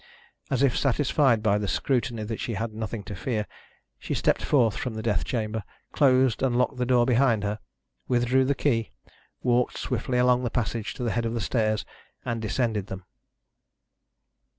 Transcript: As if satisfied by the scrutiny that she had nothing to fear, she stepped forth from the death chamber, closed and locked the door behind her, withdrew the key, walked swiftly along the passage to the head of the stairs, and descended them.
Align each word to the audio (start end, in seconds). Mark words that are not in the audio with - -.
As 0.49 0.63
if 0.63 0.75
satisfied 0.75 1.43
by 1.43 1.59
the 1.59 1.67
scrutiny 1.67 2.23
that 2.23 2.39
she 2.39 2.55
had 2.55 2.73
nothing 2.73 3.03
to 3.03 3.13
fear, 3.15 3.45
she 3.99 4.15
stepped 4.15 4.41
forth 4.43 4.75
from 4.75 4.95
the 4.95 5.03
death 5.03 5.23
chamber, 5.23 5.63
closed 5.91 6.41
and 6.41 6.57
locked 6.57 6.77
the 6.77 6.87
door 6.87 7.05
behind 7.05 7.43
her, 7.43 7.59
withdrew 8.07 8.43
the 8.43 8.55
key, 8.55 8.89
walked 9.43 9.77
swiftly 9.77 10.17
along 10.17 10.43
the 10.43 10.49
passage 10.49 10.95
to 10.95 11.03
the 11.03 11.11
head 11.11 11.27
of 11.27 11.35
the 11.35 11.39
stairs, 11.39 11.85
and 12.25 12.41
descended 12.41 12.87
them. 12.87 13.03